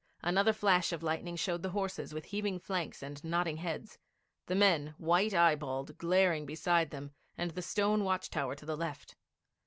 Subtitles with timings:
[0.23, 3.99] Another flash of lightning showed the horses with heaving flanks and nodding heads,
[4.47, 8.75] the men, white eye balled, glaring beside them and the stone watch tower to the
[8.75, 9.15] left.